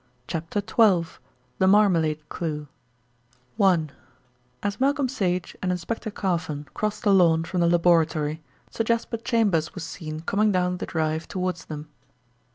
[0.25, 1.07] CHAPTER XII
[1.59, 2.67] THE MARMALADE CLUE
[3.61, 3.87] I
[4.63, 8.41] AS Malcolm Sage and Inspector Carfon crossed the lawn from the laboratory,
[8.71, 11.87] Sir Jasper Chambers was seen coming down the drive towards them.